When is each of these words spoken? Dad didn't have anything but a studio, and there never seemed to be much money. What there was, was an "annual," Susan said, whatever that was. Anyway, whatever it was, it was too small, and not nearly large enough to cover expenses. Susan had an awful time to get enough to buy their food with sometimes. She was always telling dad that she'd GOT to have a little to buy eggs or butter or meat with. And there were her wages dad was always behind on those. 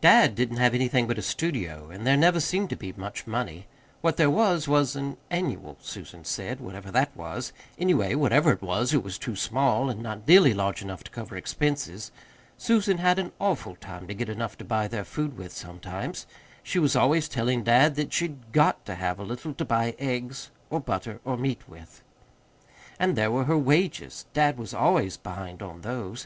Dad 0.00 0.34
didn't 0.34 0.56
have 0.56 0.74
anything 0.74 1.06
but 1.06 1.18
a 1.18 1.22
studio, 1.22 1.88
and 1.88 2.04
there 2.04 2.16
never 2.16 2.40
seemed 2.40 2.68
to 2.70 2.76
be 2.76 2.92
much 2.94 3.28
money. 3.28 3.68
What 4.00 4.16
there 4.16 4.28
was, 4.28 4.66
was 4.66 4.96
an 4.96 5.18
"annual," 5.30 5.78
Susan 5.80 6.24
said, 6.24 6.58
whatever 6.58 6.90
that 6.90 7.16
was. 7.16 7.52
Anyway, 7.78 8.16
whatever 8.16 8.50
it 8.50 8.60
was, 8.60 8.92
it 8.92 9.04
was 9.04 9.18
too 9.18 9.36
small, 9.36 9.88
and 9.88 10.02
not 10.02 10.26
nearly 10.26 10.52
large 10.52 10.82
enough 10.82 11.04
to 11.04 11.12
cover 11.12 11.36
expenses. 11.36 12.10
Susan 12.56 12.98
had 12.98 13.20
an 13.20 13.30
awful 13.38 13.76
time 13.76 14.08
to 14.08 14.14
get 14.14 14.28
enough 14.28 14.58
to 14.58 14.64
buy 14.64 14.88
their 14.88 15.04
food 15.04 15.38
with 15.38 15.52
sometimes. 15.52 16.26
She 16.64 16.80
was 16.80 16.96
always 16.96 17.28
telling 17.28 17.62
dad 17.62 17.94
that 17.94 18.12
she'd 18.12 18.50
GOT 18.50 18.84
to 18.84 18.96
have 18.96 19.20
a 19.20 19.22
little 19.22 19.54
to 19.54 19.64
buy 19.64 19.94
eggs 20.00 20.50
or 20.70 20.80
butter 20.80 21.20
or 21.24 21.36
meat 21.36 21.68
with. 21.68 22.02
And 22.98 23.14
there 23.14 23.30
were 23.30 23.44
her 23.44 23.56
wages 23.56 24.26
dad 24.34 24.58
was 24.58 24.74
always 24.74 25.16
behind 25.16 25.62
on 25.62 25.82
those. 25.82 26.16